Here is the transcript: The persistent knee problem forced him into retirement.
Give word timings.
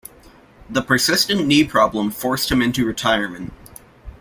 The 0.67 0.81
persistent 0.81 1.45
knee 1.45 1.63
problem 1.63 2.09
forced 2.09 2.49
him 2.51 2.59
into 2.63 2.87
retirement. 2.87 3.53